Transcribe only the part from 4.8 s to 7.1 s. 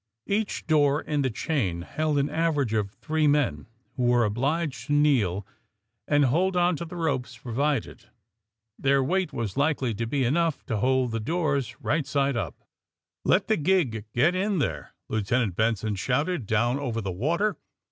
to kneel and hold on to the